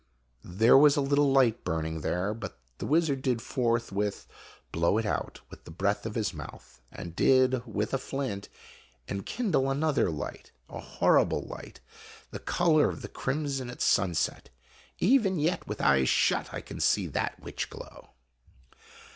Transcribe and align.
There 0.43 0.79
was 0.79 0.95
a 0.95 0.99
little 0.99 1.31
light 1.31 1.63
burning 1.63 2.01
there, 2.01 2.33
but 2.33 2.57
the 2.79 2.87
wizard 2.87 3.21
did 3.21 3.39
forthwith 3.39 4.25
blow 4.71 4.97
it 4.97 5.05
out 5.05 5.41
with 5.51 5.63
the 5.63 5.69
breath 5.69 6.07
of 6.07 6.15
his 6.15 6.33
mouth, 6.33 6.81
and 6.91 7.15
did 7.15 7.63
with 7.67 7.93
a 7.93 7.99
flint 7.99 8.49
enkindle 9.07 9.69
another 9.69 10.09
light 10.09 10.51
a 10.67 10.79
horrible 10.79 11.43
light, 11.43 11.81
the 12.31 12.39
color 12.39 12.89
of 12.89 13.03
the 13.03 13.09
crim 13.09 13.47
son 13.47 13.69
at 13.69 13.79
sunset. 13.79 14.49
Even 14.97 15.37
yet 15.37 15.67
with 15.67 15.79
eyes 15.81 16.09
shut 16.09 16.51
I 16.51 16.61
can 16.61 16.79
see 16.79 17.05
that 17.05 17.39
witch 17.39 17.69
glow. 17.69 18.09